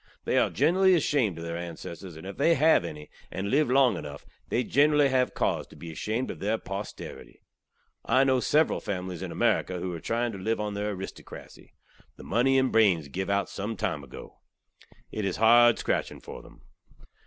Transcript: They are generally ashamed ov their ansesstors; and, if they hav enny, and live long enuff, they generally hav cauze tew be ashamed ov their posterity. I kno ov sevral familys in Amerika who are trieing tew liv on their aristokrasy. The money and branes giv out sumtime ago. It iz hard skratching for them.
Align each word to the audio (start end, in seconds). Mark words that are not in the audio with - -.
They 0.25 0.39
are 0.39 0.49
generally 0.49 0.95
ashamed 0.95 1.37
ov 1.37 1.45
their 1.45 1.55
ansesstors; 1.57 2.17
and, 2.17 2.25
if 2.25 2.35
they 2.37 2.55
hav 2.55 2.83
enny, 2.83 3.07
and 3.29 3.51
live 3.51 3.69
long 3.69 3.97
enuff, 3.97 4.25
they 4.49 4.63
generally 4.63 5.09
hav 5.09 5.35
cauze 5.35 5.67
tew 5.67 5.75
be 5.75 5.91
ashamed 5.91 6.31
ov 6.31 6.39
their 6.39 6.57
posterity. 6.57 7.43
I 8.03 8.23
kno 8.23 8.37
ov 8.37 8.41
sevral 8.41 8.81
familys 8.83 9.21
in 9.21 9.31
Amerika 9.31 9.77
who 9.77 9.93
are 9.93 9.99
trieing 10.01 10.31
tew 10.31 10.39
liv 10.39 10.59
on 10.59 10.73
their 10.73 10.95
aristokrasy. 10.95 11.73
The 12.17 12.23
money 12.23 12.57
and 12.57 12.73
branes 12.73 13.11
giv 13.11 13.29
out 13.29 13.45
sumtime 13.47 14.03
ago. 14.03 14.39
It 15.11 15.23
iz 15.23 15.35
hard 15.37 15.75
skratching 15.75 16.23
for 16.23 16.41
them. 16.41 16.63